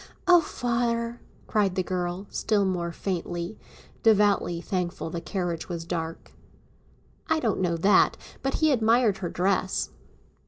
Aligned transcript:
"Oh, 0.27 0.41
father," 0.41 1.21
cried 1.45 1.75
the 1.75 1.83
girl, 1.83 2.25
still 2.31 2.65
more 2.65 2.91
faintly, 2.91 3.59
devoutly 4.01 4.59
thankful 4.59 5.11
the 5.11 5.21
carriage 5.21 5.69
was 5.69 5.85
dark. 5.85 6.31
"I 7.27 7.39
don't 7.39 7.59
know 7.61 7.77
that; 7.77 8.17
but 8.41 8.55
he 8.55 8.71
admired 8.71 9.17
her 9.19 9.29
dress." 9.29 9.91